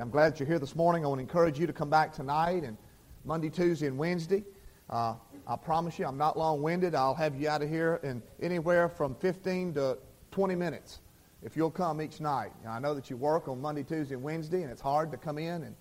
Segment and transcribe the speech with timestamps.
[0.00, 1.04] I'm glad you're here this morning.
[1.04, 2.76] I want to encourage you to come back tonight and
[3.24, 4.44] Monday, Tuesday, and Wednesday.
[4.88, 6.94] Uh, I promise you, I'm not long-winded.
[6.94, 9.98] I'll have you out of here in anywhere from 15 to
[10.30, 11.00] 20 minutes
[11.42, 12.52] if you'll come each night.
[12.62, 15.16] Now, I know that you work on Monday, Tuesday, and Wednesday, and it's hard to
[15.16, 15.74] come in and,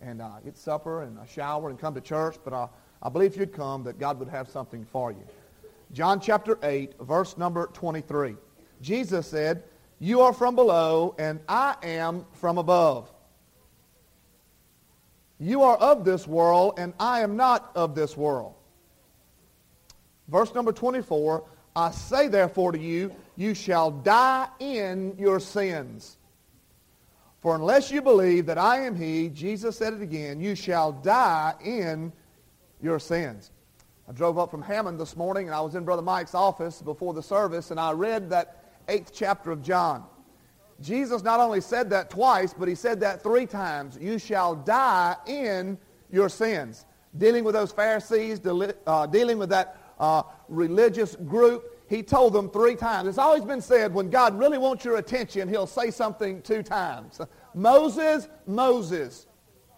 [0.00, 2.68] and uh, get supper and a shower and come to church, but uh,
[3.02, 5.26] I believe if you'd come that God would have something for you.
[5.92, 8.34] John chapter 8, verse number 23.
[8.80, 9.64] Jesus said,
[9.98, 13.12] You are from below, and I am from above.
[15.40, 18.54] You are of this world, and I am not of this world.
[20.28, 21.44] Verse number 24,
[21.76, 26.16] I say therefore to you, you shall die in your sins.
[27.40, 31.54] For unless you believe that I am he, Jesus said it again, you shall die
[31.64, 32.12] in
[32.82, 33.52] your sins.
[34.08, 37.14] I drove up from Hammond this morning, and I was in Brother Mike's office before
[37.14, 40.04] the service, and I read that eighth chapter of John.
[40.80, 43.98] Jesus not only said that twice, but he said that three times.
[44.00, 45.78] You shall die in
[46.10, 46.86] your sins.
[47.16, 48.40] Dealing with those Pharisees,
[48.86, 53.08] uh, dealing with that uh, religious group, he told them three times.
[53.08, 57.20] It's always been said when God really wants your attention, he'll say something two times.
[57.54, 59.26] Moses, Moses,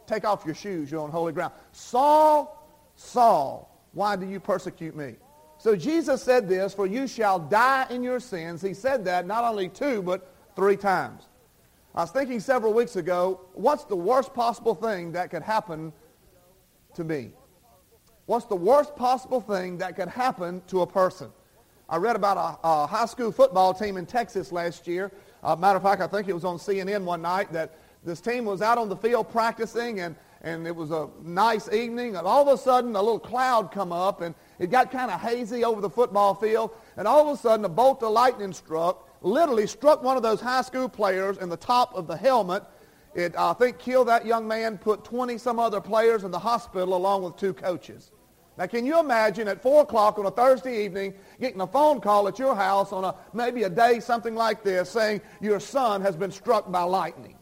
[0.06, 1.54] take off your shoes, you're on holy ground.
[1.72, 5.14] Saul, Saul, why do you persecute me?
[5.56, 8.60] So Jesus said this, for you shall die in your sins.
[8.60, 11.24] He said that not only two, but three times.
[11.94, 15.92] I was thinking several weeks ago, what's the worst possible thing that could happen
[16.94, 17.32] to me?
[18.26, 21.30] What's the worst possible thing that could happen to a person?
[21.88, 25.10] I read about a, a high school football team in Texas last year.
[25.42, 28.44] Uh, matter of fact, I think it was on CNN one night that this team
[28.44, 32.48] was out on the field practicing and, and it was a nice evening and all
[32.48, 35.80] of a sudden a little cloud come up and it got kind of hazy over
[35.80, 40.02] the football field and all of a sudden a bolt of lightning struck literally struck
[40.02, 42.62] one of those high school players in the top of the helmet.
[43.14, 46.94] It, I think, killed that young man, put 20 some other players in the hospital
[46.94, 48.12] along with two coaches.
[48.56, 52.28] Now, can you imagine at 4 o'clock on a Thursday evening getting a phone call
[52.28, 56.14] at your house on a maybe a day, something like this, saying your son has
[56.14, 57.36] been struck by lightning?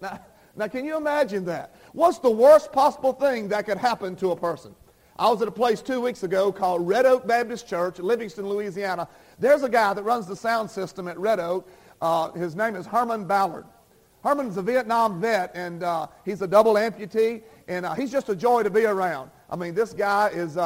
[0.00, 0.20] Now,
[0.58, 1.76] now, can you imagine that?
[1.92, 4.74] What's the worst possible thing that could happen to a person?
[5.20, 9.08] I was at a place two weeks ago called Red Oak Baptist Church, Livingston, Louisiana.
[9.40, 11.68] There's a guy that runs the sound system at Red Oak.
[12.00, 13.64] Uh, his name is Herman Ballard.
[14.22, 18.36] Herman's a Vietnam vet, and uh, he's a double amputee, and uh, he's just a
[18.36, 19.32] joy to be around.
[19.50, 20.56] I mean, this guy is,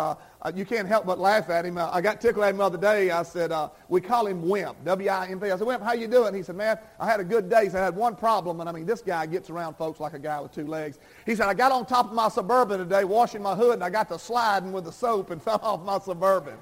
[0.42, 1.78] uh, you can't help but laugh at him.
[1.78, 3.10] Uh, I got tickled at him the other day.
[3.10, 5.50] I said, uh, we call him Wimp, W-I-M-P.
[5.50, 6.34] I said, Wimp, how you doing?
[6.34, 7.64] He said, man, I had a good day.
[7.64, 8.58] He said, I had one problem.
[8.58, 10.98] And I mean, this guy gets around folks like a guy with two legs.
[11.26, 13.90] He said, I got on top of my Suburban today washing my hood, and I
[13.90, 16.56] got to sliding with the soap and fell off my Suburban.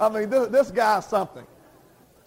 [0.00, 1.46] I mean, this guy's something.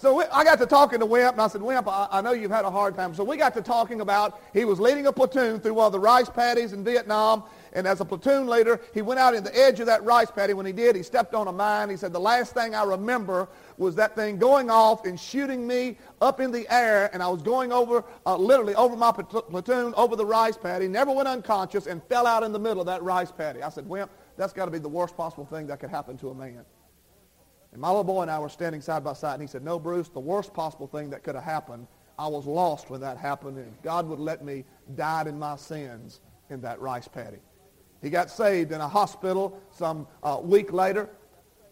[0.02, 2.50] So I got to talking to Wimp, and I said, Wimp, I, I, know you've
[2.50, 3.14] had a hard time.
[3.14, 6.00] So we got to talking about he was leading a platoon through one of the
[6.00, 9.80] rice paddies in Vietnam, and as a platoon leader, he went out in the edge
[9.80, 10.56] of that rice paddy.
[10.56, 11.92] When he did, he stepped on a mine.
[11.92, 13.48] He said, the last thing I remember
[13.78, 17.44] was that thing going off and shooting me up in the air, and I was
[17.44, 22.02] going over, uh, literally over my platoon, over the rice paddy, never went unconscious, and
[22.06, 23.62] fell out in the middle of that rice paddy.
[23.62, 26.32] I said, Wimp, that's got to be the worst possible thing that could happen to
[26.32, 26.66] a man.
[27.72, 29.80] And my little boy and I were standing side by side, and he said, no,
[29.80, 31.88] Bruce, the worst possible thing that could have happened,
[32.20, 34.66] I was lost when that happened, and God would let me
[34.96, 37.40] die in my sins in that rice paddy.
[38.02, 41.10] He got saved in a hospital some uh, week later.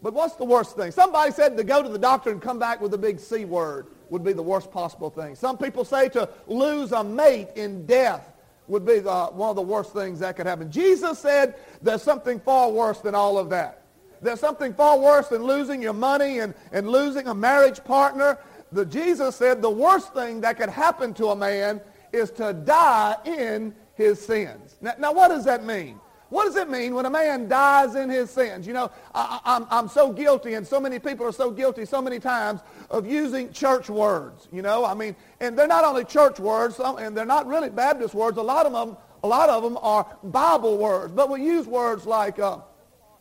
[0.01, 0.91] But what's the worst thing?
[0.91, 3.87] Somebody said to go to the doctor and come back with a big C word
[4.09, 5.35] would be the worst possible thing.
[5.35, 8.31] Some people say to lose a mate in death
[8.67, 10.71] would be the, one of the worst things that could happen.
[10.71, 13.78] Jesus said there's something far worse than all of that.
[14.21, 18.37] There's something far worse than losing your money and, and losing a marriage partner.
[18.71, 21.81] The, Jesus said the worst thing that could happen to a man
[22.11, 24.77] is to die in his sins.
[24.81, 25.99] Now, now what does that mean?
[26.29, 28.67] What does it mean when a man dies in his sins?
[28.67, 31.85] You know, I, am I'm, I'm so guilty, and so many people are so guilty
[31.85, 34.47] so many times of using church words.
[34.51, 38.13] You know, I mean, and they're not only church words, and they're not really Baptist
[38.13, 38.37] words.
[38.37, 41.11] A lot of them, a lot of them are Bible words.
[41.13, 42.59] But we use words like uh,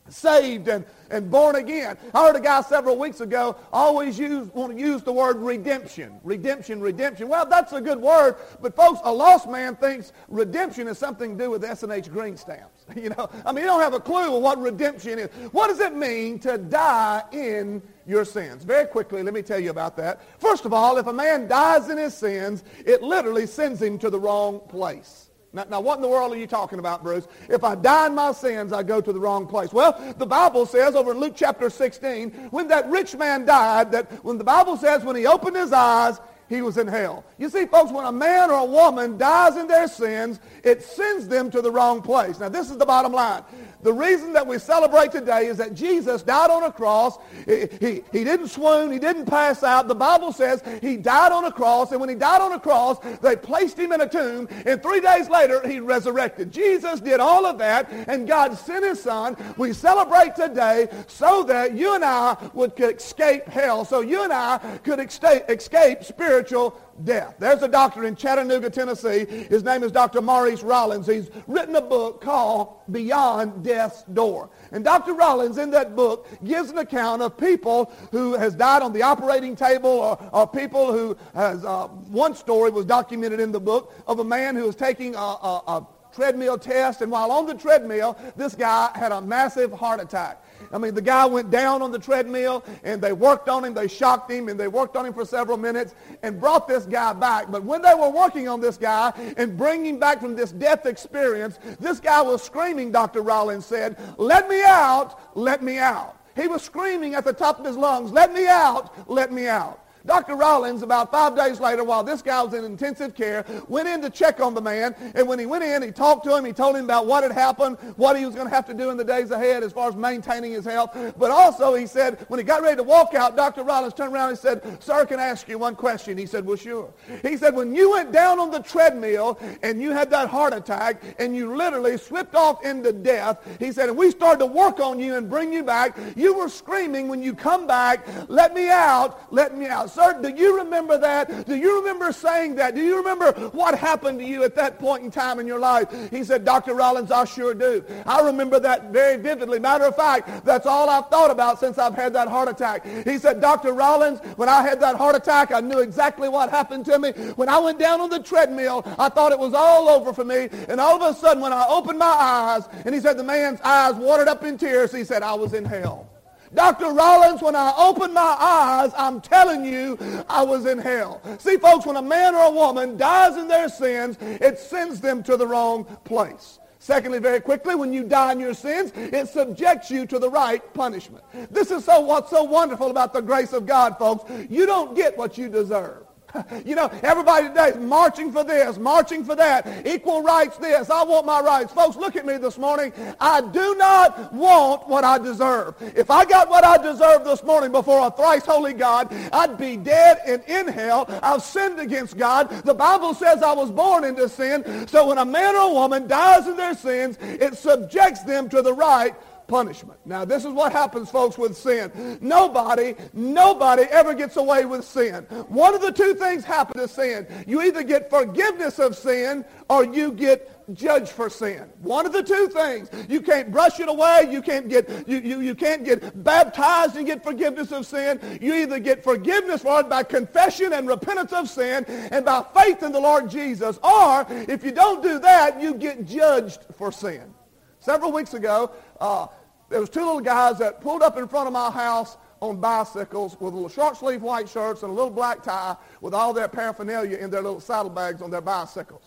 [0.09, 1.97] saved and, and born again.
[2.15, 6.19] I heard a guy several weeks ago always use, want to use the word redemption.
[6.23, 7.29] Redemption, redemption.
[7.29, 11.45] Well, that's a good word, but folks, a lost man thinks redemption is something to
[11.45, 12.85] do with S&H green stamps.
[12.99, 15.29] You know, I mean, you don't have a clue what redemption is.
[15.53, 18.65] What does it mean to die in your sins?
[18.65, 20.21] Very quickly, let me tell you about that.
[20.41, 24.11] First of all, if a man dies in his sins, it literally sends him to
[24.11, 25.28] the wrong place.
[25.53, 27.27] Now, now, what in the world are you talking about, Bruce?
[27.49, 29.73] If I die in my sins, I go to the wrong place.
[29.73, 34.13] Well, the Bible says over in Luke chapter 16, when that rich man died, that
[34.25, 37.25] when the Bible says when he opened his eyes, he was in hell.
[37.39, 41.29] You see, folks, when a man or a woman dies in their sins, it sends
[41.29, 42.41] them to the wrong place.
[42.41, 43.43] Now, this is the bottom line.
[43.83, 47.17] The reason that we celebrate today is that Jesus died on a cross.
[47.47, 48.91] He, he, he, didn't swoon.
[48.91, 49.87] He didn't pass out.
[49.87, 51.93] The Bible says he died on a cross.
[51.93, 54.49] And when he died on a cross, they placed him in a tomb.
[54.67, 56.51] And three days later, he resurrected.
[56.51, 57.91] Jesus did all of that.
[58.09, 59.37] And God sent his son.
[59.57, 63.85] We celebrate today so that you and I would escape hell.
[63.85, 67.37] So you and I could escape spiritual death.
[67.39, 69.25] There's a doctor in Chattanooga, Tennessee.
[69.25, 70.21] His name is Dr.
[70.21, 71.07] Maurice Rawlings.
[71.07, 74.51] He's written a book called Beyond Death's Door.
[74.73, 75.15] And Dr.
[75.15, 79.57] Rawlings in that book gives an account of people who has died on the operating
[79.57, 84.19] table or, or people who has, uh, one story was documented in the book of
[84.19, 88.19] a man who was taking a, a, a treadmill test and while on the treadmill,
[88.37, 90.43] this guy had a massive heart attack.
[90.73, 93.75] I mean, the guy went down on the treadmill and they worked on him.
[93.75, 97.13] They shocked him and they worked on him for several minutes and brought this guy
[97.13, 97.51] back.
[97.51, 100.87] But when they were working on this guy and bringing him back from this death
[100.87, 103.23] experience, this guy was screaming, Dr.
[103.23, 106.17] Rawlings said, let me out, let me out.
[106.37, 109.85] He was screaming at the top of his lungs, let me out, let me out.
[110.07, 110.37] Dr.
[110.37, 114.11] Rawlings, about five days later, while this guy was in intensive care, went in to
[114.11, 114.95] check on the man.
[115.15, 116.45] And when he went in, he talked to him.
[116.45, 118.91] He told him about what had happened, what he was going to have to do
[118.91, 120.97] in the days ahead as far as maintaining his health.
[121.19, 123.63] But also, he said, when he got ready to walk out, Dr.
[123.63, 126.17] Rawlings turned around and said, Sir, can I ask you one question?
[126.17, 126.93] He said, Well, sure.
[127.23, 131.03] He said, when you went down on the treadmill and you had that heart attack
[131.19, 134.99] and you literally slipped off into death, he said, and we started to work on
[134.99, 139.33] you and bring you back, you were screaming when you come back, let me out,
[139.33, 139.88] let me out.
[139.89, 141.47] Sir, do you remember that?
[141.47, 142.75] Do you remember saying that?
[142.75, 145.89] Do you remember what happened to you at that point in time in your life?
[146.11, 146.75] He said, Dr.
[146.75, 147.85] Rawlings, I sure do.
[148.07, 149.59] I remember that very vividly.
[149.59, 152.87] Matter of fact, that's all I've thought about since I've had that heart attack.
[153.05, 153.73] He said, Dr.
[153.73, 157.13] Rawlings, when I had that heart attack, I knew exactly what happened to me.
[157.37, 160.49] When I went down on the treadmill, I thought it was all over for me.
[160.69, 163.61] And all of a sudden, when I opened my eyes, and he said the man's
[163.63, 166.09] eyes watered up in tears, he said, I was in hell.
[166.55, 166.93] Dr.
[166.93, 169.99] Rawlings, when I opened my eyes, I'm telling you,
[170.29, 171.21] I was in hell.
[171.39, 175.23] See, folks, when a man or a woman dies in their sins, it sends them
[175.25, 176.59] to the wrong place.
[176.81, 180.63] Secondly, very quickly, when you die in your sins, it subjects you to the right
[180.75, 181.25] punishment.
[181.51, 184.31] This is so what's so wonderful about the grace of God, folks.
[184.49, 186.08] You don't get what you deserve.
[186.65, 190.91] You know, everybody today is marching for this, marching for that, equal rights this.
[190.91, 191.73] I want my rights.
[191.73, 192.93] Folks, look at me this morning.
[193.21, 195.75] I do not want what I deserve.
[195.81, 199.77] If I got what I deserve this morning before a thrice holy God, I'd be
[199.77, 201.07] dead and in hell.
[201.23, 202.51] I've sinned against God.
[202.65, 204.89] The Bible says I was born into sin.
[204.89, 208.63] So when a man or a woman dies in their sins, it subjects them to
[208.63, 209.15] the right
[209.49, 209.99] punishment.
[210.05, 212.19] Now, this is what happens, folks, with sin.
[212.21, 215.25] Nobody, nobody ever gets away with sin.
[215.49, 217.27] One of the two things happen to sin.
[217.47, 221.65] You either get forgiveness of sin or you get judged for sin.
[221.81, 222.91] One of the two things.
[223.09, 224.29] You can't brush it away.
[224.31, 228.21] You can't get, you, you, you can't get baptized and get forgiveness of sin.
[228.41, 232.83] You either get forgiveness for it by confession and repentance of sin and by faith
[232.83, 233.79] in the Lord Jesus.
[233.83, 237.35] Or if you don't do that, you get judged for sin.
[237.81, 239.29] Several weeks ago, uh,
[239.69, 243.39] there was two little guys that pulled up in front of my house on bicycles
[243.41, 247.19] with little short sleeve white shirts and a little black tie with all their paraphernalia
[247.19, 249.03] in their little saddlebags on their bicycles.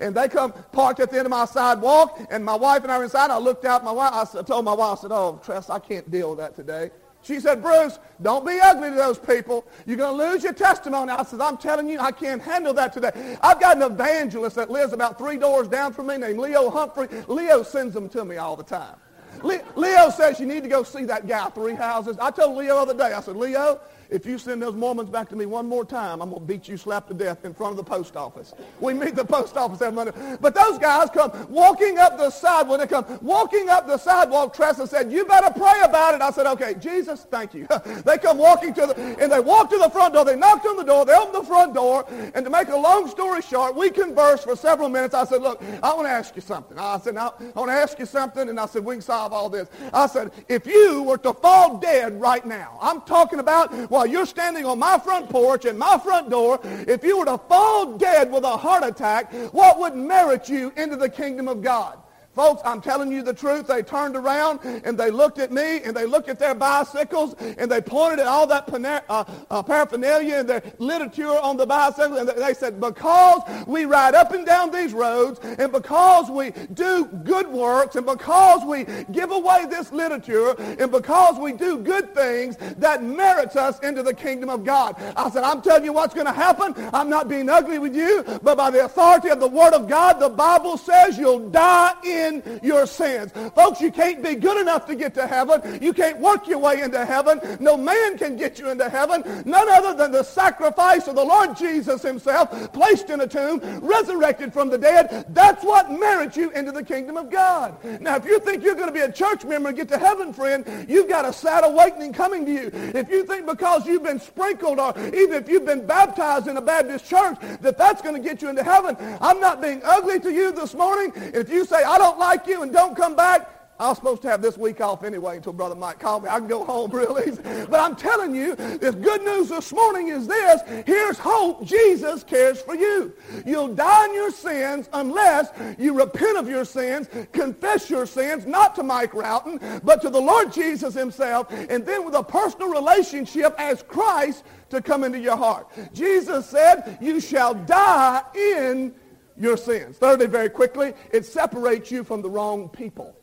[0.00, 2.98] And they come parked at the end of my sidewalk, and my wife and I
[2.98, 3.30] were inside.
[3.30, 3.84] I looked out.
[3.84, 6.54] My wife, I told my wife, I said, "Oh, Tress, I can't deal with that
[6.54, 6.90] today."
[7.22, 9.66] She said, Bruce, don't be ugly to those people.
[9.86, 11.12] You're going to lose your testimony.
[11.12, 13.36] I said, I'm telling you, I can't handle that today.
[13.42, 17.08] I've got an evangelist that lives about three doors down from me named Leo Humphrey.
[17.28, 18.96] Leo sends them to me all the time.
[19.42, 22.18] Leo says you need to go see that guy three houses.
[22.18, 23.80] I told Leo the other day, I said, Leo,
[24.10, 26.68] if you send those Mormons back to me one more time, I'm going to beat
[26.68, 28.52] you slap to death in front of the post office.
[28.80, 30.12] We meet the post office every Monday.
[30.40, 32.80] But those guys come walking up the sidewalk.
[32.80, 34.54] They come walking up the sidewalk.
[34.54, 36.20] Tressa said, you better pray about it.
[36.20, 37.66] I said, okay, Jesus, thank you.
[38.04, 40.24] they come walking to the, and they walk to the front door.
[40.24, 41.04] They knocked on the door.
[41.04, 42.04] They opened the front door.
[42.34, 45.14] And to make a long story short, we conversed for several minutes.
[45.14, 46.78] I said, look, I want to ask you something.
[46.78, 48.48] I said, I want to ask you something.
[48.48, 49.68] And I said, we can solve all this.
[49.92, 54.24] I said, if you were to fall dead right now, I'm talking about, while you're
[54.24, 58.32] standing on my front porch and my front door, if you were to fall dead
[58.32, 61.98] with a heart attack, what would merit you into the kingdom of God?
[62.34, 63.66] Folks, I'm telling you the truth.
[63.66, 67.68] They turned around and they looked at me and they looked at their bicycles and
[67.68, 68.68] they pointed at all that
[69.08, 74.14] uh, uh, paraphernalia and their literature on the bicycle and they said, because we ride
[74.14, 79.32] up and down these roads and because we do good works and because we give
[79.32, 84.50] away this literature and because we do good things, that merits us into the kingdom
[84.50, 84.94] of God.
[85.16, 86.74] I said, I'm telling you what's going to happen.
[86.92, 90.20] I'm not being ugly with you, but by the authority of the Word of God,
[90.20, 93.32] the Bible says you'll die in in your sins.
[93.54, 95.82] Folks, you can't be good enough to get to heaven.
[95.82, 97.40] You can't work your way into heaven.
[97.60, 99.22] No man can get you into heaven.
[99.44, 104.52] None other than the sacrifice of the Lord Jesus himself, placed in a tomb, resurrected
[104.52, 105.26] from the dead.
[105.30, 107.76] That's what merits you into the kingdom of God.
[108.00, 110.32] Now, if you think you're going to be a church member and get to heaven,
[110.32, 112.70] friend, you've got a sad awakening coming to you.
[112.72, 116.62] If you think because you've been sprinkled or even if you've been baptized in a
[116.62, 120.32] Baptist church that that's going to get you into heaven, I'm not being ugly to
[120.32, 121.12] you this morning.
[121.16, 123.48] If you say, I don't don't like you and don't come back,
[123.78, 126.28] I was supposed to have this week off anyway until Brother Mike called me.
[126.28, 127.40] I can go home real easy.
[127.42, 130.60] But I'm telling you, this good news this morning is this.
[130.84, 131.64] Here's hope.
[131.64, 133.14] Jesus cares for you.
[133.46, 135.48] You'll die in your sins unless
[135.78, 140.20] you repent of your sins, confess your sins, not to Mike Routon, but to the
[140.20, 145.36] Lord Jesus himself, and then with a personal relationship as Christ to come into your
[145.36, 145.68] heart.
[145.94, 148.94] Jesus said, you shall die in
[149.40, 149.96] your sins.
[149.96, 153.16] Thirdly, very quickly, it separates you from the wrong people.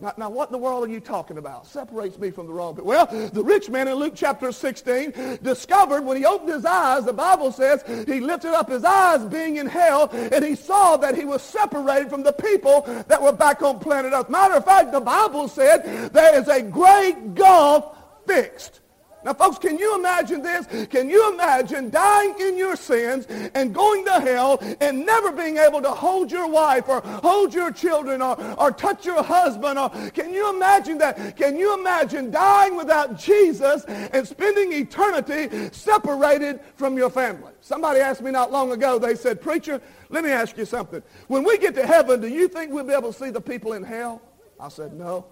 [0.00, 1.68] Now, now, what in the world are you talking about?
[1.68, 2.88] Separates me from the wrong people.
[2.88, 7.12] Well, the rich man in Luke chapter 16 discovered when he opened his eyes, the
[7.12, 11.24] Bible says he lifted up his eyes being in hell, and he saw that he
[11.24, 14.28] was separated from the people that were back on planet Earth.
[14.28, 17.96] Matter of fact, the Bible said there is a great gulf
[18.26, 18.80] fixed
[19.24, 20.66] now, folks, can you imagine this?
[20.88, 25.80] Can you imagine dying in your sins and going to hell and never being able
[25.80, 29.78] to hold your wife or hold your children or, or touch your husband?
[29.78, 31.36] Or can you imagine that?
[31.36, 37.52] Can you imagine dying without Jesus and spending eternity separated from your family?
[37.62, 41.02] Somebody asked me not long ago, they said, Preacher, let me ask you something.
[41.28, 43.72] When we get to heaven, do you think we'll be able to see the people
[43.72, 44.20] in hell?
[44.60, 45.26] I said, no.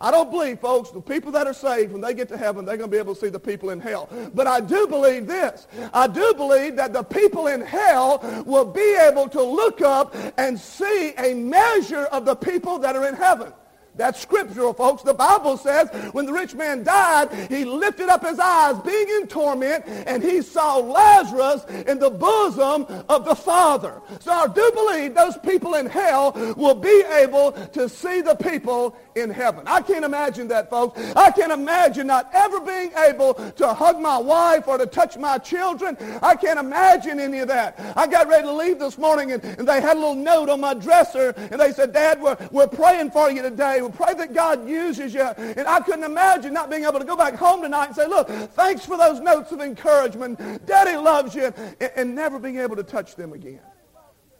[0.00, 2.78] I don't believe, folks, the people that are saved, when they get to heaven, they're
[2.78, 4.08] going to be able to see the people in hell.
[4.34, 5.66] But I do believe this.
[5.92, 10.58] I do believe that the people in hell will be able to look up and
[10.58, 13.52] see a measure of the people that are in heaven.
[13.96, 15.02] That's scriptural, folks.
[15.02, 19.26] The Bible says when the rich man died, he lifted up his eyes, being in
[19.26, 24.00] torment, and he saw Lazarus in the bosom of the Father.
[24.20, 28.96] So I do believe those people in hell will be able to see the people
[29.14, 29.64] in heaven.
[29.66, 31.00] I can't imagine that, folks.
[31.16, 35.38] I can't imagine not ever being able to hug my wife or to touch my
[35.38, 35.96] children.
[36.22, 37.78] I can't imagine any of that.
[37.96, 40.60] I got ready to leave this morning, and, and they had a little note on
[40.60, 44.34] my dresser, and they said, Dad, we're, we're praying for you today We pray that
[44.34, 45.22] God uses you.
[45.22, 48.28] And I couldn't imagine not being able to go back home tonight and say, look,
[48.28, 50.66] thanks for those notes of encouragement.
[50.66, 51.52] Daddy loves you.
[51.80, 53.60] And, and never being able to touch them again.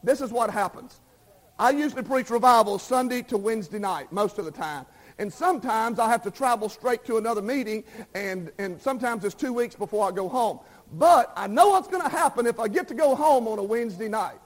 [0.02, 1.00] This is what happens.
[1.60, 4.86] I usually preach revival Sunday to Wednesday night most of the time.
[5.18, 9.52] And sometimes I have to travel straight to another meeting, and, and sometimes it's two
[9.52, 10.60] weeks before I go home.
[10.94, 13.62] But I know what's going to happen if I get to go home on a
[13.62, 14.40] Wednesday night.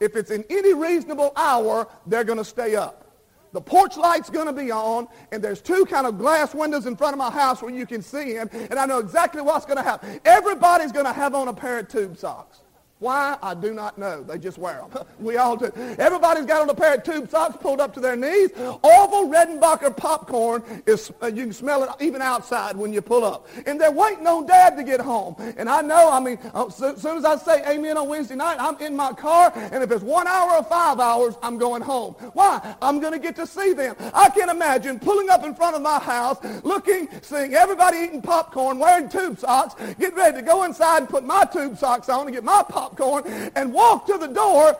[0.00, 3.04] If it's in any reasonable hour, they're going to stay up.
[3.52, 6.96] The porch light's going to be on, and there's two kind of glass windows in
[6.96, 9.76] front of my house where you can see him, and I know exactly what's going
[9.76, 10.18] to happen.
[10.24, 12.60] Everybody's going to have on a pair of tube socks.
[13.00, 13.36] Why?
[13.40, 14.24] I do not know.
[14.24, 15.04] They just wear them.
[15.18, 15.72] We all do.
[15.98, 18.50] Everybody's got on a pair of tube socks pulled up to their knees.
[18.56, 23.48] Orville Redenbacher popcorn is, uh, you can smell it even outside when you pull up.
[23.66, 25.34] And they're waiting on dad to get home.
[25.56, 28.78] And I know, I mean, as soon as I say amen on Wednesday night, I'm
[28.78, 29.52] in my car.
[29.56, 32.14] And if it's one hour or five hours, I'm going home.
[32.34, 32.76] Why?
[32.80, 33.96] I'm going to get to see them.
[34.14, 38.22] I can not imagine pulling up in front of my house, looking, seeing everybody eating
[38.22, 42.26] popcorn, wearing tube socks, getting ready to go inside and put my tube socks on
[42.26, 44.76] and get my popcorn popcorn and walk to the door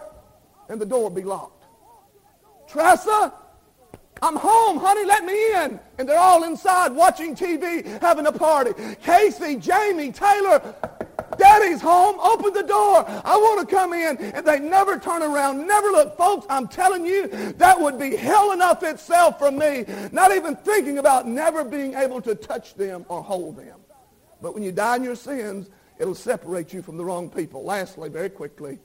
[0.69, 1.65] and the door would be locked.
[2.69, 3.33] Tressa,
[4.21, 5.81] I'm home, honey, let me in.
[5.99, 8.73] And they're all inside watching TV, having a party.
[9.03, 10.75] Casey, Jamie, Taylor,
[11.39, 12.19] Daddy's home.
[12.21, 13.05] Open the door.
[13.07, 14.19] I want to come in.
[14.19, 16.17] And they never turn around, never look.
[16.19, 19.85] Folks, I'm telling you, that would be hell enough itself for me.
[20.13, 23.81] Not even thinking about never being able to touch them or hold them.
[24.43, 27.65] But when you die in your sins, It'll separate you from the wrong people.
[27.65, 28.79] Lastly, very quickly,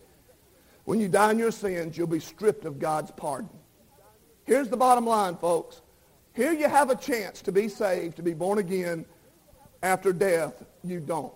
[0.86, 3.50] when you die in your sins, you'll be stripped of God's pardon.
[4.46, 5.82] Here's the bottom line, folks.
[6.34, 9.06] Here you have a chance to be saved, to be born again.
[9.82, 11.34] After death, you don't.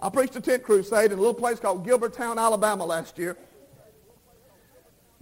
[0.00, 3.36] I preached a tent crusade in a little place called Gilbertown, Alabama last year.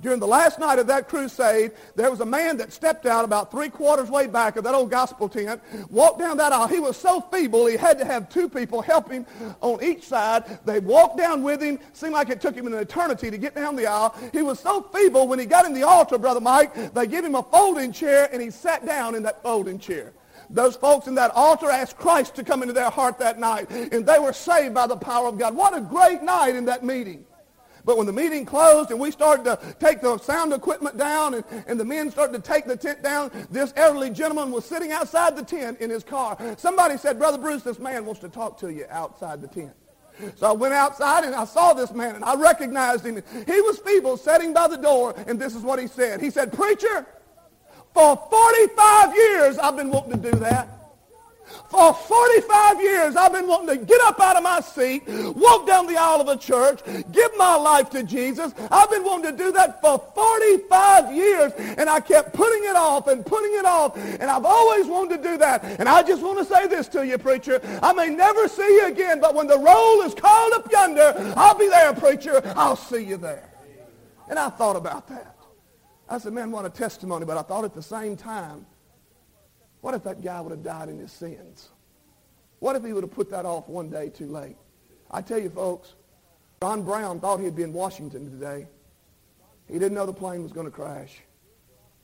[0.00, 3.50] During the last night of that crusade, there was a man that stepped out about
[3.50, 6.68] three quarters way back of that old gospel tent, walked down that aisle.
[6.68, 9.26] He was so feeble, he had to have two people help him
[9.60, 10.58] on each side.
[10.64, 11.78] They walked down with him.
[11.92, 14.14] Seemed like it took him an eternity to get down the aisle.
[14.32, 17.34] He was so feeble, when he got in the altar, Brother Mike, they gave him
[17.34, 20.12] a folding chair, and he sat down in that folding chair.
[20.48, 24.04] Those folks in that altar asked Christ to come into their heart that night, and
[24.04, 25.54] they were saved by the power of God.
[25.54, 27.24] What a great night in that meeting.
[27.84, 31.44] But when the meeting closed and we started to take the sound equipment down and,
[31.66, 35.36] and the men started to take the tent down, this elderly gentleman was sitting outside
[35.36, 36.36] the tent in his car.
[36.56, 39.72] Somebody said, Brother Bruce, this man wants to talk to you outside the tent.
[40.36, 43.22] So I went outside and I saw this man and I recognized him.
[43.46, 46.20] He was feeble, sitting by the door, and this is what he said.
[46.20, 47.06] He said, Preacher,
[47.94, 50.79] for 45 years I've been wanting to do that.
[51.68, 55.86] For 45 years, I've been wanting to get up out of my seat, walk down
[55.86, 56.80] the aisle of a church,
[57.12, 58.52] give my life to Jesus.
[58.70, 63.06] I've been wanting to do that for 45 years, and I kept putting it off
[63.06, 65.64] and putting it off, and I've always wanted to do that.
[65.78, 67.60] And I just want to say this to you, preacher.
[67.82, 71.56] I may never see you again, but when the roll is called up yonder, I'll
[71.56, 72.42] be there, preacher.
[72.56, 73.48] I'll see you there.
[74.28, 75.36] And I thought about that.
[76.08, 77.24] I said, man, what a testimony.
[77.24, 78.66] But I thought at the same time,
[79.80, 81.68] what if that guy would have died in his sins?
[82.58, 84.56] What if he would have put that off one day too late?
[85.10, 85.94] I tell you, folks,
[86.62, 88.66] John Brown thought he'd be in Washington today.
[89.66, 91.20] He didn't know the plane was going to crash.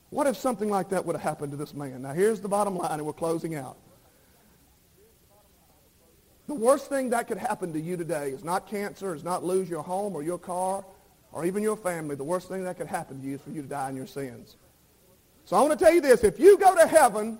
[0.09, 2.01] What if something like that would have happened to this man?
[2.01, 3.77] Now, here's the bottom line, and we're closing out.
[6.47, 9.69] The worst thing that could happen to you today is not cancer, is not lose
[9.69, 10.85] your home or your car
[11.33, 12.15] or even your family.
[12.15, 14.07] The worst thing that could happen to you is for you to die in your
[14.07, 14.55] sins.
[15.43, 16.23] So I want to tell you this.
[16.23, 17.37] If you go to heaven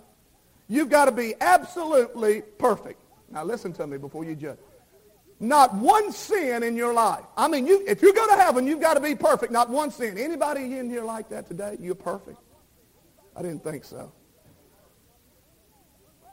[0.67, 2.99] You've got to be absolutely perfect.
[3.29, 4.57] Now listen to me before you judge.
[5.39, 7.23] Not one sin in your life.
[7.37, 9.51] I mean, you, if you go to heaven, you've got to be perfect.
[9.51, 10.17] Not one sin.
[10.17, 11.77] Anybody in here like that today?
[11.79, 12.39] You're perfect?
[13.35, 14.11] I didn't think so.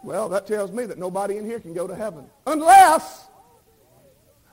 [0.02, 2.26] Well, that tells me that nobody in here can go to heaven.
[2.46, 3.26] Unless,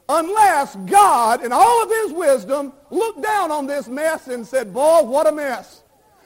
[0.10, 5.04] unless God, in all of his wisdom, looked down on this mess and said, boy,
[5.04, 5.82] what a mess.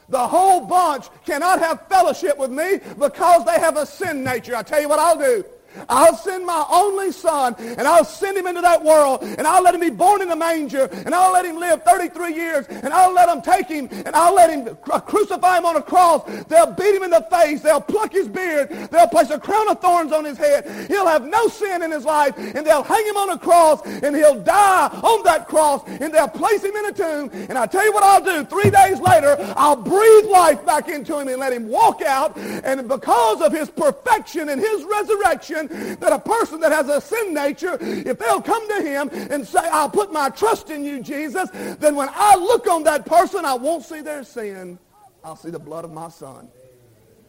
[0.09, 4.55] The whole bunch cannot have fellowship with me because they have a sin nature.
[4.55, 5.43] I tell you what I'll do.
[5.89, 9.73] I'll send my only son and I'll send him into that world and I'll let
[9.73, 13.13] him be born in the manger and I'll let him live 33 years and I'll
[13.13, 16.23] let them take him and I'll let him crucify him on a cross.
[16.47, 17.61] They'll beat him in the face.
[17.61, 18.69] They'll pluck his beard.
[18.91, 20.87] They'll place a crown of thorns on his head.
[20.87, 24.15] He'll have no sin in his life and they'll hang him on a cross and
[24.15, 27.29] he'll die on that cross and they'll place him in a tomb.
[27.49, 28.45] And I tell you what I'll do.
[28.45, 32.37] Three days later, I'll breathe life back into him and let him walk out.
[32.37, 37.33] And because of his perfection and his resurrection, that a person that has a sin
[37.33, 41.49] nature, if they'll come to him and say, I'll put my trust in you, Jesus,
[41.51, 44.79] then when I look on that person, I won't see their sin.
[45.23, 46.49] I'll see the blood of my son.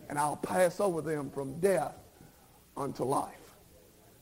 [0.08, 1.94] And I'll pass over them from death
[2.76, 3.32] unto life.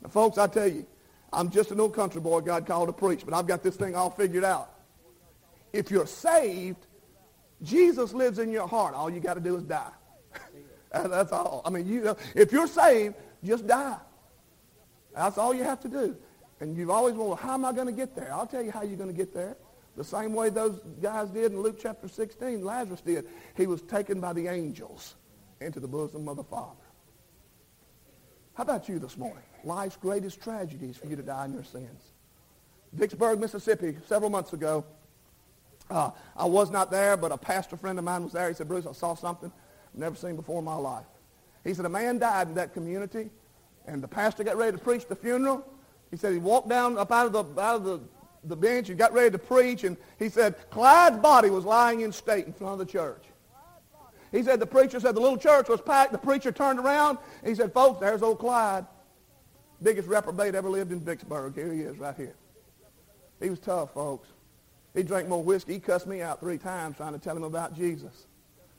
[0.03, 0.87] Now, folks, I tell you,
[1.33, 3.97] I'm just an old country boy God called to preach, but I've got this thing
[3.97, 4.71] all figured out.
[5.73, 6.87] If you're saved,
[7.63, 8.95] Jesus lives in your heart.
[8.95, 9.91] All you got to do is die.
[10.93, 11.63] That's all.
[11.65, 13.99] I mean, you, if you're saved, just die.
[15.15, 16.17] That's all you have to do.
[16.61, 18.33] And you've always wondered, how am I going to get there?
[18.33, 19.57] I'll tell you how you're going to get there.
[19.97, 23.27] The same way those guys did in Luke chapter 16, Lazarus did.
[23.57, 25.15] He was taken by the angels
[25.61, 26.75] into the bosom of the Father.
[28.55, 29.43] How about you this morning?
[29.63, 32.01] Life's greatest tragedies for you to die in your sins.
[32.93, 34.85] Vicksburg, Mississippi, several months ago,
[35.91, 38.49] uh, I was not there, but a pastor friend of mine was there.
[38.49, 39.53] He said, Bruce, I saw something
[39.93, 41.05] I've never seen before in my life.
[41.65, 43.31] He said, a man died in that community
[43.87, 45.67] and the pastor got ready to preach the funeral.
[46.11, 48.01] He said he walked down up out of the, out of the,
[48.45, 49.85] the bench and got ready to preach.
[49.85, 53.25] And he said Clyde's body was lying in state in front of the church.
[54.33, 56.13] He said the preacher said the little church was packed.
[56.13, 57.19] The preacher turned around.
[57.45, 58.87] He said, folks, there's old Clyde.
[59.83, 61.55] Biggest reprobate ever lived in Vicksburg.
[61.55, 62.35] Here he is right here.
[63.41, 64.29] He was tough, folks.
[64.95, 65.75] He drank more whiskey.
[65.75, 68.27] He cussed me out three times trying to tell him about Jesus.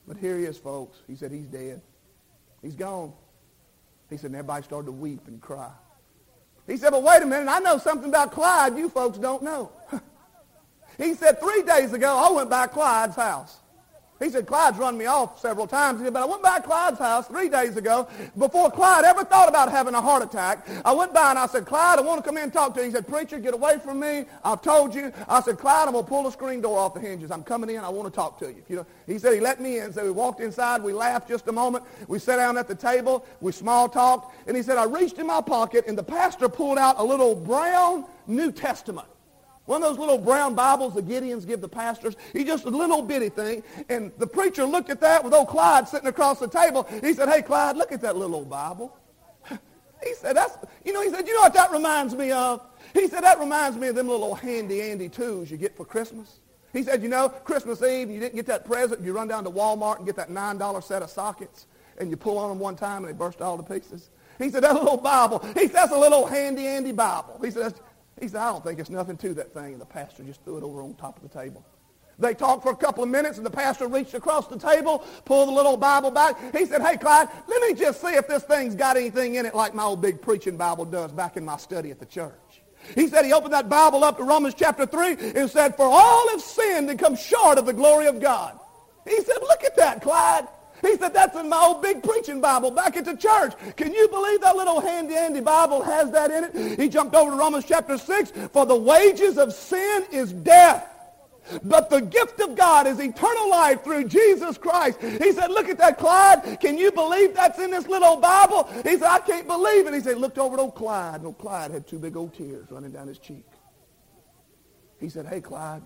[0.08, 0.98] But here he is, folks.
[1.08, 1.82] He said he's dead.
[2.66, 3.14] He's gone.
[4.10, 5.70] He said, and everybody started to weep and cry.
[6.66, 9.72] He said, but wait a minute, I know something about Clyde you folks don't know.
[10.98, 13.60] he said, three days ago, I went by Clyde's house.
[14.20, 16.00] He said, Clyde's run me off several times.
[16.00, 19.50] He said, but I went by Clyde's house three days ago before Clyde ever thought
[19.50, 20.66] about having a heart attack.
[20.86, 22.80] I went by and I said, Clyde, I want to come in and talk to
[22.80, 22.86] you.
[22.86, 24.24] He said, preacher, get away from me.
[24.46, 25.12] I've told you.
[25.28, 27.30] I said, Clyde, I'm going to pull the screen door off the hinges.
[27.30, 27.84] I'm coming in.
[27.84, 28.64] I want to talk to you.
[28.70, 29.92] you know, he said he let me in.
[29.92, 30.82] So we walked inside.
[30.82, 31.84] We laughed just a moment.
[32.08, 33.26] We sat down at the table.
[33.42, 34.34] We small talked.
[34.48, 37.36] And he said, I reached in my pocket and the pastor pulled out a little
[37.36, 39.08] brown New Testament.
[39.66, 42.16] One of those little brown Bibles the Gideons give the pastors.
[42.34, 43.64] He just a little bitty thing.
[43.90, 46.88] And the preacher looked at that with old Clyde sitting across the table.
[47.02, 48.98] He said, hey, Clyde, look at that little old Bible.
[50.04, 52.62] He said, that's, you know, he said, you know what that reminds me of?
[52.94, 56.42] He said, that reminds me of them little handy-andy tools you get for Christmas.
[56.74, 59.50] He said, you know, Christmas Eve, you didn't get that present, you run down to
[59.50, 61.66] Walmart and get that $9 set of sockets,
[61.98, 64.10] and you pull on them one time and they burst all to pieces.
[64.38, 67.40] He said, that little Bible, he said, that's a little handy-andy Bible.
[67.44, 67.74] He said,
[68.20, 69.74] he said, I don't think it's nothing to that thing.
[69.74, 71.66] And the pastor just threw it over on top of the table.
[72.18, 75.50] They talked for a couple of minutes, and the pastor reached across the table, pulled
[75.50, 76.38] the little Bible back.
[76.56, 79.54] He said, hey, Clyde, let me just see if this thing's got anything in it
[79.54, 82.32] like my old big preaching Bible does back in my study at the church.
[82.94, 86.30] He said he opened that Bible up to Romans chapter 3 and said, for all
[86.30, 88.58] have sinned and come short of the glory of God.
[89.06, 90.48] He said, look at that, Clyde.
[90.86, 93.54] He said, that's in my old big preaching Bible back at the church.
[93.76, 96.80] Can you believe that little handy-andy Bible has that in it?
[96.80, 98.32] He jumped over to Romans chapter 6.
[98.52, 100.92] For the wages of sin is death.
[101.64, 105.00] But the gift of God is eternal life through Jesus Christ.
[105.02, 106.60] He said, look at that, Clyde.
[106.60, 108.68] Can you believe that's in this little Bible?
[108.84, 109.94] He said, I can't believe it.
[109.94, 111.16] He said, looked over at old Clyde.
[111.16, 113.46] And old Clyde had two big old tears running down his cheek.
[115.00, 115.84] He said, hey, Clyde,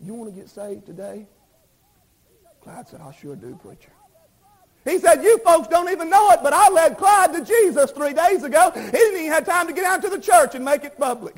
[0.00, 1.26] you want to get saved today?
[2.60, 3.90] Clyde said, I sure do, preacher.
[4.84, 8.14] He said, you folks don't even know it, but I led Clyde to Jesus three
[8.14, 8.70] days ago.
[8.74, 11.36] He didn't even have time to get out to the church and make it public.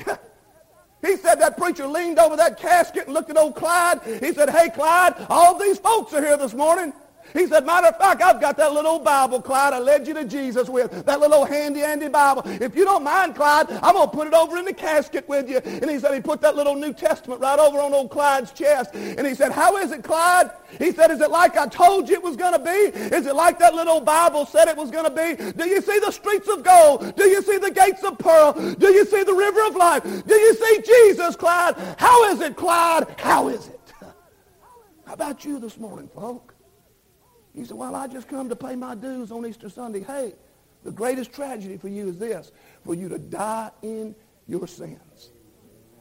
[1.03, 4.01] he said that preacher leaned over that casket and looked at old Clyde.
[4.21, 6.93] He said, hey, Clyde, all these folks are here this morning.
[7.33, 10.25] He said, matter of fact, I've got that little Bible, Clyde, I led you to
[10.25, 11.07] Jesus with.
[11.07, 12.43] That little handy-andy Bible.
[12.45, 15.49] If you don't mind, Clyde, I'm going to put it over in the casket with
[15.49, 15.59] you.
[15.59, 18.95] And he said he put that little New Testament right over on old Clyde's chest.
[18.95, 20.51] And he said, how is it, Clyde?
[20.79, 22.71] He said, is it like I told you it was going to be?
[23.15, 25.53] Is it like that little Bible said it was going to be?
[25.53, 27.17] Do you see the streets of gold?
[27.17, 28.53] Do you see the gates of pearl?
[28.53, 30.03] Do you see the river of life?
[30.03, 31.77] Do you see Jesus, Clyde?
[31.99, 33.07] How is it, Clyde?
[33.19, 33.93] How is it?
[35.07, 36.52] How about you this morning, folks?
[37.55, 40.03] He said, well, I just come to pay my dues on Easter Sunday.
[40.03, 40.35] Hey,
[40.85, 42.51] the greatest tragedy for you is this,
[42.85, 44.15] for you to die in
[44.49, 45.31] your sins.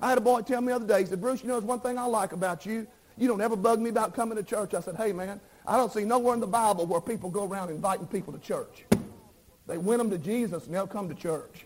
[0.01, 1.65] I had a boy tell me the other day, he said, Bruce, you know, there's
[1.65, 2.87] one thing I like about you.
[3.17, 4.73] You don't ever bug me about coming to church.
[4.73, 7.69] I said, hey, man, I don't see nowhere in the Bible where people go around
[7.69, 8.85] inviting people to church.
[9.67, 11.65] They win them to Jesus and they'll come to church.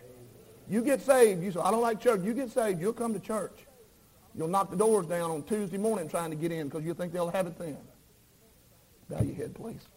[0.68, 1.44] You get saved.
[1.44, 2.22] You say, I don't like church.
[2.24, 2.82] You get saved.
[2.82, 3.66] You'll come to church.
[4.36, 7.14] You'll knock the doors down on Tuesday morning trying to get in because you think
[7.14, 7.78] they'll have it then.
[9.10, 9.95] Bow your head, please.